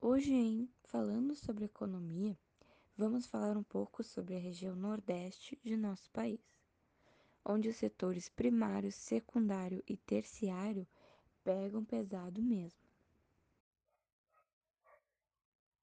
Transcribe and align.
Hoje, 0.00 0.32
em 0.32 0.70
Falando 0.84 1.34
sobre 1.34 1.64
Economia, 1.64 2.38
vamos 2.96 3.26
falar 3.26 3.56
um 3.56 3.62
pouco 3.62 4.04
sobre 4.04 4.36
a 4.36 4.38
região 4.38 4.76
Nordeste 4.76 5.58
de 5.64 5.76
nosso 5.76 6.08
país, 6.10 6.40
onde 7.44 7.68
os 7.68 7.76
setores 7.76 8.28
primário, 8.28 8.92
secundário 8.92 9.82
e 9.88 9.96
terciário 9.96 10.86
pegam 11.42 11.84
pesado 11.84 12.40
mesmo. 12.40 12.78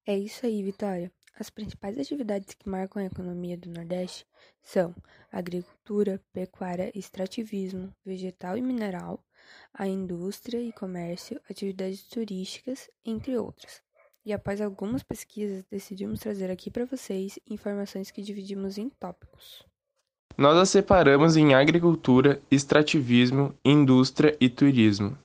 É 0.06 0.16
isso 0.16 0.46
aí, 0.46 0.62
Vitória. 0.62 1.12
As 1.40 1.50
principais 1.50 1.96
atividades 1.96 2.52
que 2.54 2.68
marcam 2.68 3.00
a 3.00 3.06
economia 3.06 3.56
do 3.56 3.70
Nordeste 3.70 4.26
são 4.60 4.92
agricultura, 5.30 6.20
pecuária, 6.32 6.90
extrativismo, 6.98 7.94
vegetal 8.04 8.58
e 8.58 8.60
mineral, 8.60 9.24
a 9.72 9.86
indústria 9.86 10.60
e 10.60 10.72
comércio, 10.72 11.40
atividades 11.48 12.02
turísticas, 12.08 12.90
entre 13.04 13.38
outras. 13.38 13.80
E 14.24 14.32
após 14.32 14.60
algumas 14.60 15.04
pesquisas, 15.04 15.64
decidimos 15.70 16.18
trazer 16.18 16.50
aqui 16.50 16.72
para 16.72 16.84
vocês 16.84 17.38
informações 17.48 18.10
que 18.10 18.20
dividimos 18.20 18.76
em 18.76 18.90
tópicos. 18.90 19.64
Nós 20.36 20.56
as 20.56 20.70
separamos 20.70 21.36
em 21.36 21.54
agricultura, 21.54 22.42
extrativismo, 22.50 23.56
indústria 23.64 24.36
e 24.40 24.50
turismo. 24.50 25.16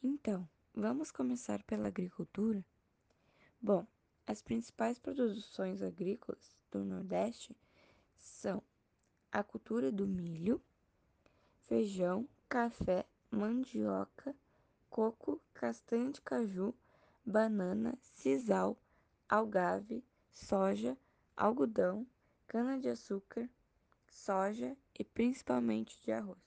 Então, 0.00 0.48
vamos 0.72 1.10
começar 1.10 1.60
pela 1.64 1.88
agricultura? 1.88 2.64
Bom, 3.60 3.84
as 4.26 4.42
principais 4.42 4.98
produções 4.98 5.82
agrícolas 5.82 6.56
do 6.70 6.84
Nordeste 6.84 7.56
são 8.18 8.62
a 9.30 9.42
cultura 9.42 9.92
do 9.92 10.06
milho, 10.06 10.60
feijão, 11.66 12.28
café, 12.48 13.06
mandioca, 13.30 14.34
coco, 14.90 15.40
castanha 15.54 16.10
de 16.10 16.20
caju, 16.20 16.74
banana, 17.24 17.96
sisal, 18.00 18.76
algave, 19.28 20.04
soja, 20.32 20.96
algodão, 21.36 22.06
cana-de-açúcar, 22.48 23.48
soja 24.08 24.76
e 24.98 25.04
principalmente 25.04 26.00
de 26.02 26.10
arroz. 26.10 26.38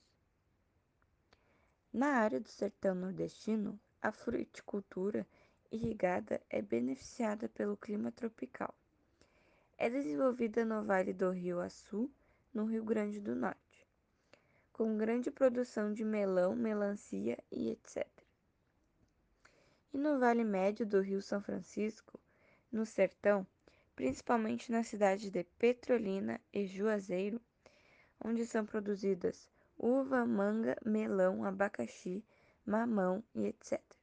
Na 1.94 2.08
área 2.08 2.40
do 2.40 2.50
sertão 2.50 2.94
nordestino, 2.94 3.80
a 4.02 4.12
fruticultura 4.12 5.28
irrigada 5.72 6.42
é 6.50 6.62
beneficiada 6.62 7.48
pelo 7.48 7.78
clima 7.78 8.12
tropical. 8.12 8.74
É 9.78 9.90
desenvolvida 9.90 10.66
no 10.66 10.84
Vale 10.84 11.14
do 11.14 11.30
Rio 11.30 11.60
Açu, 11.60 12.12
no 12.54 12.66
Rio 12.66 12.84
Grande 12.84 13.20
do 13.20 13.36
Norte, 13.36 13.88
com 14.74 14.98
grande 14.98 15.30
produção 15.30 15.94
de 15.94 16.04
melão, 16.04 16.56
melancia 16.56 17.38
e 17.52 17.70
etc. 17.70 18.08
E 19.94 19.98
no 19.98 20.20
Vale 20.20 20.44
Médio 20.44 20.86
do 20.86 21.02
Rio 21.02 21.22
São 21.22 21.42
Francisco, 21.42 22.20
no 22.72 22.86
sertão, 22.86 23.46
principalmente 23.96 24.72
na 24.72 24.84
cidade 24.84 25.30
de 25.30 25.44
Petrolina 25.44 26.42
e 26.52 26.66
Juazeiro, 26.66 27.40
onde 28.24 28.46
são 28.46 28.66
produzidas 28.66 29.50
uva, 29.78 30.26
manga, 30.26 30.76
melão, 30.84 31.44
abacaxi, 31.44 32.26
mamão 32.66 33.24
e 33.34 33.46
etc 33.46 33.99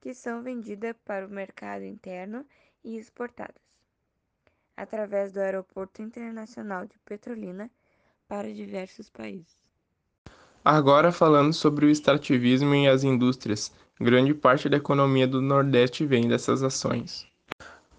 que 0.00 0.14
são 0.14 0.42
vendidas 0.42 0.94
para 1.04 1.26
o 1.26 1.30
mercado 1.30 1.84
interno 1.84 2.44
e 2.84 2.98
exportadas 2.98 3.66
através 4.76 5.32
do 5.32 5.40
Aeroporto 5.40 6.02
Internacional 6.02 6.86
de 6.86 6.98
Petrolina 7.04 7.70
para 8.28 8.52
diversos 8.52 9.08
países. 9.08 9.56
Agora 10.64 11.12
falando 11.12 11.52
sobre 11.52 11.86
o 11.86 11.90
extrativismo 11.90 12.74
e 12.74 12.88
as 12.88 13.04
indústrias, 13.04 13.72
grande 14.00 14.34
parte 14.34 14.68
da 14.68 14.76
economia 14.76 15.26
do 15.26 15.40
Nordeste 15.40 16.04
vem 16.04 16.28
dessas 16.28 16.62
ações. 16.62 17.26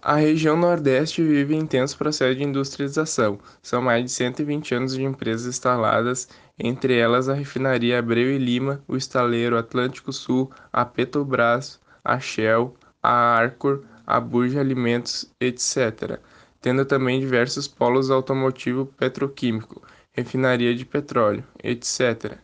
A 0.00 0.14
região 0.14 0.56
Nordeste 0.56 1.22
vive 1.22 1.56
intenso 1.56 1.98
processo 1.98 2.36
de 2.36 2.44
industrialização. 2.44 3.40
São 3.60 3.82
mais 3.82 4.04
de 4.04 4.10
120 4.10 4.74
anos 4.74 4.94
de 4.94 5.02
empresas 5.02 5.46
instaladas, 5.46 6.28
entre 6.58 6.96
elas 6.96 7.28
a 7.28 7.34
refinaria 7.34 7.98
Abreu 7.98 8.30
e 8.30 8.38
Lima, 8.38 8.80
o 8.86 8.96
estaleiro 8.96 9.58
Atlântico 9.58 10.12
Sul, 10.12 10.52
a 10.72 10.84
Petrobras, 10.84 11.80
a 12.08 12.18
Shell, 12.18 12.74
a 13.02 13.12
Arcor, 13.12 13.84
a 14.06 14.18
Burge 14.18 14.58
Alimentos, 14.58 15.30
etc., 15.38 16.18
tendo 16.60 16.84
também 16.84 17.20
diversos 17.20 17.68
polos 17.68 18.10
automotivo 18.10 18.86
petroquímico, 18.86 19.82
refinaria 20.12 20.74
de 20.74 20.84
petróleo, 20.86 21.44
etc. 21.62 22.38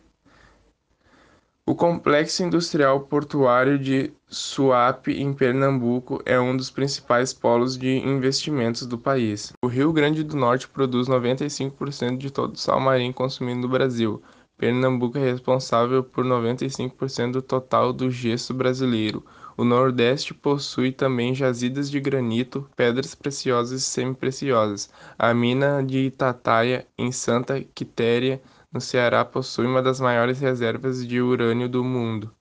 O 1.67 1.73
complexo 1.73 2.43
industrial 2.43 2.99
portuário 2.99 3.79
de 3.79 4.13
Suape, 4.27 5.19
em 5.19 5.33
Pernambuco, 5.33 6.21
é 6.23 6.39
um 6.39 6.55
dos 6.55 6.69
principais 6.69 7.33
polos 7.33 7.75
de 7.75 7.97
investimentos 7.97 8.85
do 8.85 8.99
país. 8.99 9.51
O 9.63 9.67
Rio 9.67 9.91
Grande 9.91 10.23
do 10.23 10.37
Norte 10.37 10.67
produz 10.67 11.07
95% 11.07 12.17
de 12.17 12.29
todo 12.29 12.53
o 12.53 12.57
sal 12.57 12.79
marinho 12.79 13.11
consumido 13.11 13.61
no 13.61 13.67
Brasil. 13.67 14.21
Pernambuco 14.57 15.17
é 15.17 15.21
responsável 15.21 16.01
por 16.01 16.23
95% 16.23 17.33
do 17.33 17.41
total 17.41 17.91
do 17.91 18.09
gesso 18.09 18.53
brasileiro. 18.53 19.21
O 19.57 19.65
Nordeste 19.65 20.33
possui 20.33 20.91
também 20.93 21.35
jazidas 21.35 21.89
de 21.89 21.99
granito, 21.99 22.69
pedras 22.75 23.13
preciosas 23.13 23.81
e 23.81 23.83
semipreciosas. 23.83 24.89
A 25.19 25.33
mina 25.33 25.83
de 25.83 25.99
Itataia, 26.05 26.87
em 26.97 27.11
Santa 27.11 27.61
Quitéria, 27.75 28.41
no 28.71 28.79
Ceará, 28.79 29.25
possui 29.25 29.65
uma 29.65 29.81
das 29.81 29.99
maiores 29.99 30.39
reservas 30.39 31.05
de 31.05 31.21
urânio 31.21 31.67
do 31.67 31.83
mundo. 31.83 32.31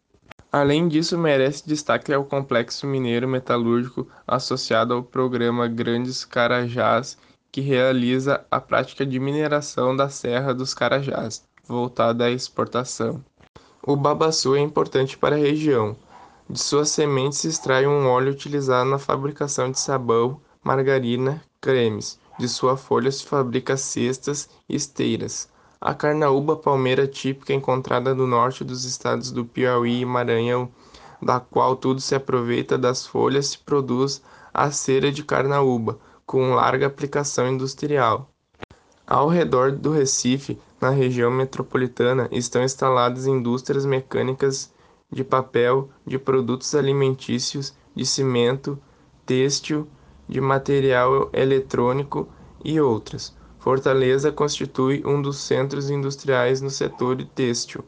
Além 0.52 0.86
disso, 0.86 1.18
merece 1.18 1.66
destaque 1.66 2.14
o 2.14 2.24
complexo 2.24 2.86
mineiro 2.86 3.26
metalúrgico 3.26 4.08
associado 4.24 4.94
ao 4.94 5.02
programa 5.02 5.66
Grandes 5.66 6.24
Carajás, 6.24 7.18
que 7.50 7.60
realiza 7.60 8.46
a 8.48 8.60
prática 8.60 9.04
de 9.04 9.18
mineração 9.18 9.96
da 9.96 10.08
Serra 10.08 10.54
dos 10.54 10.72
Carajás, 10.72 11.44
voltada 11.66 12.24
à 12.24 12.30
exportação. 12.30 13.24
O 13.86 13.96
babaçu 13.96 14.54
é 14.54 14.60
importante 14.60 15.16
para 15.18 15.36
a 15.36 15.38
região, 15.38 15.96
de 16.48 16.60
suas 16.60 16.90
sementes 16.90 17.38
se 17.38 17.48
extrai 17.48 17.86
um 17.86 18.06
óleo 18.06 18.30
utilizado 18.30 18.88
na 18.90 18.98
fabricação 18.98 19.70
de 19.70 19.78
sabão, 19.78 20.38
margarina, 20.62 21.42
cremes. 21.58 22.18
De 22.38 22.46
sua 22.48 22.76
folha 22.76 23.10
se 23.10 23.24
fabrica 23.24 23.78
cestas 23.78 24.50
e 24.68 24.76
esteiras. 24.76 25.48
A 25.80 25.94
carnaúba 25.94 26.54
palmeira 26.54 27.06
típica 27.06 27.54
encontrada 27.54 28.14
no 28.14 28.26
norte 28.26 28.62
dos 28.62 28.84
estados 28.84 29.30
do 29.30 29.44
Piauí 29.44 30.00
e 30.00 30.04
Maranhão, 30.04 30.68
da 31.22 31.40
qual 31.40 31.76
tudo 31.76 32.00
se 32.00 32.14
aproveita 32.14 32.76
das 32.76 33.06
folhas, 33.06 33.46
se 33.48 33.58
produz 33.58 34.22
a 34.52 34.70
cera 34.70 35.10
de 35.10 35.24
carnaúba, 35.24 35.98
com 36.26 36.54
larga 36.54 36.86
aplicação 36.86 37.48
industrial. 37.48 38.33
Ao 39.14 39.28
redor 39.28 39.70
do 39.70 39.92
Recife, 39.92 40.58
na 40.80 40.90
região 40.90 41.30
metropolitana, 41.30 42.28
estão 42.32 42.64
instaladas 42.64 43.28
indústrias 43.28 43.86
mecânicas 43.86 44.74
de 45.08 45.22
papel, 45.22 45.88
de 46.04 46.18
produtos 46.18 46.74
alimentícios, 46.74 47.78
de 47.94 48.04
cimento, 48.04 48.76
têxtil, 49.24 49.86
de 50.28 50.40
material 50.40 51.30
eletrônico 51.32 52.28
e 52.64 52.80
outras. 52.80 53.32
Fortaleza 53.60 54.32
constitui 54.32 55.00
um 55.06 55.22
dos 55.22 55.38
centros 55.38 55.90
industriais 55.90 56.60
no 56.60 56.68
setor 56.68 57.24
têxtil, 57.24 57.84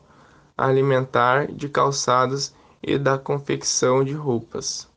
alimentar, 0.56 1.50
de 1.50 1.68
calçados 1.68 2.54
e 2.80 2.96
da 2.96 3.18
confecção 3.18 4.04
de 4.04 4.12
roupas. 4.12 4.88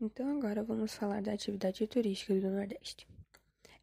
Então 0.00 0.36
agora 0.36 0.64
vamos 0.64 0.92
falar 0.96 1.22
da 1.22 1.32
atividade 1.32 1.86
turística 1.86 2.34
do 2.34 2.50
Nordeste. 2.50 3.06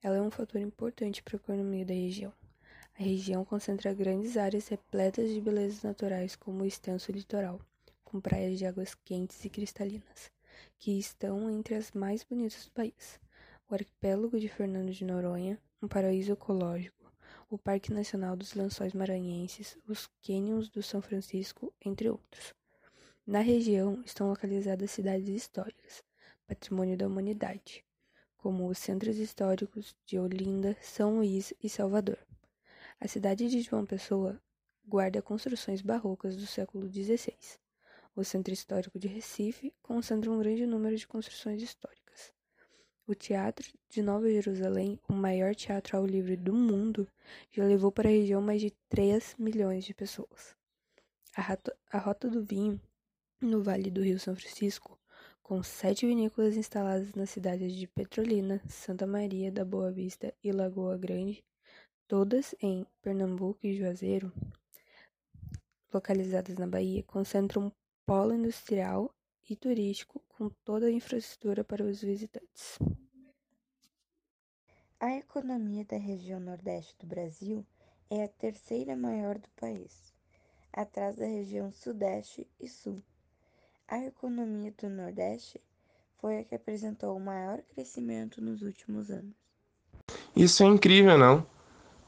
Ela 0.06 0.18
é 0.18 0.22
um 0.22 0.30
fator 0.30 0.62
importante 0.62 1.24
para 1.24 1.36
a 1.36 1.42
economia 1.42 1.84
da 1.84 1.92
região. 1.96 2.32
A 2.94 3.02
região 3.02 3.44
concentra 3.44 3.92
grandes 3.92 4.38
áreas 4.38 4.68
repletas 4.68 5.32
de 5.32 5.41
belezas 5.41 5.82
naturais, 5.82 6.35
como 6.35 6.62
o 6.62 6.66
extenso 6.68 7.12
litoral, 7.12 7.59
com 8.03 8.22
praias 8.22 8.59
de 8.59 8.68
águas 8.68 8.94
quentes 8.94 9.44
e 9.44 9.50
cristalinas, 9.50 10.32
que 10.78 10.91
estão 11.00 11.50
entre 11.50 11.74
as 11.74 11.91
mais 11.91 12.24
bonitas 12.24 12.66
do 12.66 12.72
país. 12.72 13.20
O 13.68 13.74
arquipélago 13.74 14.40
de 14.40 14.47
Fernando 14.47 14.91
de 14.91 15.03
Noronha, 15.03 15.59
um 15.82 15.88
paraíso 15.88 16.34
ecológico, 16.34 17.12
o 17.50 17.58
Parque 17.58 17.91
Nacional 17.91 18.35
dos 18.35 18.53
Lençóis 18.53 18.94
Maranhenses, 18.94 19.76
os 19.88 20.08
cânions 20.22 20.70
do 20.70 20.84
São 20.84 21.02
Francisco, 21.02 21.74
entre 21.84 22.12
outros. 22.12 22.53
Na 23.26 23.40
região 23.40 24.03
estão 24.06 24.29
localizadas 24.29 24.91
cidades 24.91 25.29
históricas, 25.29 26.03
patrimônio 26.46 26.96
da 26.96 27.08
humanidade, 27.08 27.84
como 28.46 28.68
os 28.68 28.78
centros 28.78 29.18
históricos 29.18 29.96
de 30.06 30.20
Olinda, 30.20 30.78
São 30.80 31.16
Luís 31.16 31.52
e 31.64 31.68
Salvador. 31.68 32.20
A 33.00 33.08
cidade 33.08 33.50
de 33.50 33.59
João 33.59 33.88
Pessoa 33.88 34.40
guarda 34.88 35.20
construções 35.20 35.82
barrocas 35.82 36.38
do 36.38 36.46
século 36.46 36.88
XVI. 36.88 37.36
O 38.16 38.24
Centro 38.24 38.53
Histórico 38.53 39.00
de 39.00 39.08
Recife 39.08 39.74
concentra 39.82 40.30
um 40.30 40.38
grande 40.38 40.68
número 40.68 40.96
de 40.96 41.08
construções 41.08 41.59
históricas. 41.59 42.32
O 43.08 43.16
Teatro 43.16 43.68
de 43.90 44.03
Nova 44.03 44.30
Jerusalém, 44.30 45.00
o 45.09 45.14
maior 45.14 45.56
teatro 45.56 45.98
ao 45.98 46.06
livre 46.06 46.38
do 46.38 46.53
mundo, 46.53 47.08
já 47.52 47.66
levou 47.66 47.91
para 47.91 48.09
a 48.09 48.12
região 48.12 48.44
mais 48.44 48.62
de 48.62 48.70
3 48.90 49.38
milhões 49.40 49.86
de 49.86 49.96
pessoas. 49.96 50.56
A, 51.36 51.98
rota, 51.98 52.30
do 52.30 52.44
Vinho, 52.44 52.80
no 53.41 53.64
Vale 53.64 53.90
do 53.90 54.03
Rio 54.03 54.20
São 54.20 54.36
Francisco, 54.36 54.95
com 55.46 55.62
sete 55.62 56.08
vinícolas 56.08 56.58
instaladas 56.58 57.14
nas 57.14 57.30
cidades 57.30 57.72
de 57.72 57.86
Petrolina, 57.86 58.59
Santa 58.68 59.06
Maria 59.06 59.52
da 59.52 59.64
Boa 59.64 59.92
Vista 59.92 60.34
e 60.44 60.52
Lagoa 60.52 60.97
Grande, 60.97 61.46
todas 62.08 62.56
em 62.59 62.84
Pernambuco 63.00 63.59
e 63.62 63.78
Juazeiro, 63.78 64.34
localizadas 65.94 66.58
na 66.58 66.66
Bahia, 66.66 67.03
concentram 67.03 67.68
um 67.68 67.72
polo 68.08 68.34
industrial 68.34 69.14
e 69.47 69.56
turístico 69.56 70.20
com 70.30 70.50
toda 70.50 70.88
a 70.88 70.92
infraestrutura 70.92 71.64
para 71.64 71.84
os 71.84 72.02
visitantes. 72.02 72.80
A 75.00 75.16
economia 75.16 75.86
da 75.86 75.98
região 75.98 76.40
Nordeste 76.40 76.96
do 76.98 77.06
Brasil 77.06 77.64
é 78.09 78.24
a 78.24 78.28
terceira 78.28 78.96
maior 78.96 79.38
do 79.38 79.50
país, 79.50 80.12
atrás 80.74 81.18
da 81.18 81.28
região 81.28 81.72
Sudeste 81.72 82.48
e 82.59 82.68
Sul. 82.68 83.03
A 83.87 83.99
economia 83.99 84.73
do 84.82 84.90
Nordeste 84.90 85.61
foi 86.20 86.40
a 86.40 86.43
que 86.43 86.55
apresentou 86.55 87.16
o 87.16 87.20
maior 87.20 87.61
crescimento 87.73 88.41
nos 88.41 88.64
últimos 88.64 89.11
anos. 89.11 89.35
Isso 90.35 90.64
é 90.64 90.66
incrível, 90.66 91.17
não? 91.17 91.46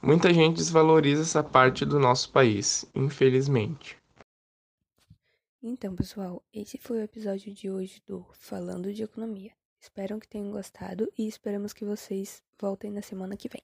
Muita 0.02 0.34
gente 0.34 0.58
desvaloriza 0.58 1.22
essa 1.22 1.44
parte 1.44 1.86
do 1.86 2.00
nosso 2.00 2.32
país, 2.32 2.86
infelizmente. 2.96 3.98
Então, 5.62 5.96
pessoal, 5.96 6.42
esse 6.52 6.78
foi 6.78 6.98
o 6.98 7.04
episódio 7.04 7.54
de 7.54 7.70
hoje 7.70 8.02
do 8.08 8.26
Falando 8.34 8.92
de 8.92 9.04
Economia. 9.04 9.52
Espero 9.80 10.20
que 10.20 10.28
tenham 10.28 10.52
gostado 10.52 11.12
e 11.18 11.28
esperamos 11.28 11.74
que 11.74 11.86
vocês 11.86 12.42
voltem 12.60 12.92
na 12.92 13.02
semana 13.02 13.38
que 13.38 13.50
vem. 13.50 13.62